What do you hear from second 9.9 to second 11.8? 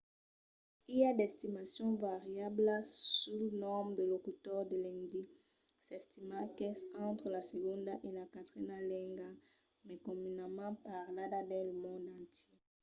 comunament parlada dins lo